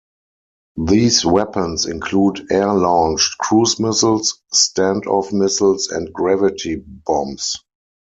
[0.83, 7.55] These weapons include air-launched cruise missiles, standoff missiles, and gravity bombs.